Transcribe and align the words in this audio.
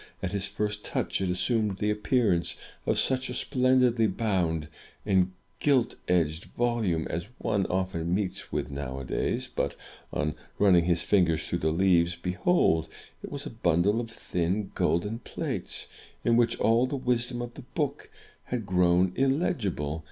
At 0.23 0.31
his 0.31 0.47
first 0.47 0.83
touch 0.83 1.21
it 1.21 1.29
assumed 1.29 1.77
the 1.77 1.91
appearance 1.91 2.55
of 2.87 2.97
such 2.97 3.29
a 3.29 3.35
splendidly 3.35 4.07
bound 4.07 4.67
and 5.05 5.31
gilt 5.59 5.95
edged 6.07 6.45
volume 6.57 7.05
as 7.07 7.27
one 7.37 7.67
often 7.67 8.15
meets 8.15 8.51
with 8.51 8.71
nowadays; 8.71 9.47
but, 9.47 9.75
on 10.11 10.33
run 10.57 10.73
ning 10.73 10.85
his 10.85 11.03
fingers 11.03 11.45
through 11.45 11.59
the 11.59 11.69
leaves, 11.71 12.15
behold! 12.15 12.89
it 13.21 13.29
was 13.31 13.45
a 13.45 13.51
bundle 13.51 14.01
of 14.01 14.09
thin 14.09 14.71
golden 14.73 15.19
plates, 15.19 15.85
in 16.25 16.35
which 16.35 16.59
all 16.59 16.87
the 16.87 16.95
wisdom 16.97 17.39
of 17.39 17.53
the 17.53 17.61
book 17.75 18.09
had 18.45 18.65
grown 18.65 19.13
illegible. 19.15 19.99